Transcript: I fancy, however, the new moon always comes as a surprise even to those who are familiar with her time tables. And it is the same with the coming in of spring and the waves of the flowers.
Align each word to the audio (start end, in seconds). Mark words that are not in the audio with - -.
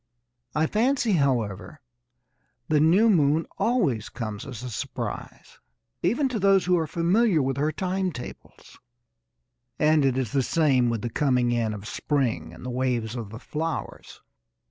I 0.55 0.65
fancy, 0.65 1.11
however, 1.11 1.79
the 2.67 2.79
new 2.79 3.07
moon 3.07 3.45
always 3.59 4.09
comes 4.09 4.47
as 4.47 4.63
a 4.63 4.71
surprise 4.71 5.59
even 6.01 6.27
to 6.29 6.39
those 6.39 6.65
who 6.65 6.75
are 6.79 6.87
familiar 6.87 7.39
with 7.43 7.57
her 7.57 7.71
time 7.71 8.11
tables. 8.11 8.79
And 9.77 10.03
it 10.03 10.17
is 10.17 10.31
the 10.31 10.41
same 10.41 10.89
with 10.89 11.03
the 11.03 11.11
coming 11.11 11.51
in 11.51 11.71
of 11.71 11.87
spring 11.87 12.51
and 12.51 12.65
the 12.65 12.71
waves 12.71 13.15
of 13.15 13.29
the 13.29 13.37
flowers. 13.37 14.23